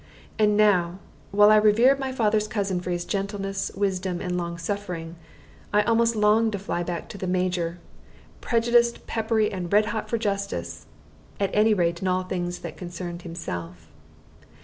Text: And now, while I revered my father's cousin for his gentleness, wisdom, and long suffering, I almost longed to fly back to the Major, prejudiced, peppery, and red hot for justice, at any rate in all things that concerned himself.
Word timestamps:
And 0.39 0.57
now, 0.57 0.97
while 1.29 1.51
I 1.51 1.57
revered 1.57 1.99
my 1.99 2.11
father's 2.11 2.47
cousin 2.47 2.79
for 2.81 2.89
his 2.89 3.05
gentleness, 3.05 3.69
wisdom, 3.75 4.19
and 4.19 4.35
long 4.35 4.57
suffering, 4.57 5.15
I 5.71 5.83
almost 5.83 6.15
longed 6.15 6.53
to 6.53 6.57
fly 6.57 6.81
back 6.81 7.07
to 7.09 7.19
the 7.19 7.27
Major, 7.27 7.77
prejudiced, 8.41 9.05
peppery, 9.05 9.51
and 9.51 9.71
red 9.71 9.85
hot 9.85 10.09
for 10.09 10.17
justice, 10.17 10.87
at 11.39 11.51
any 11.53 11.75
rate 11.75 12.01
in 12.01 12.07
all 12.07 12.23
things 12.23 12.57
that 12.65 12.77
concerned 12.77 13.21
himself. 13.21 13.91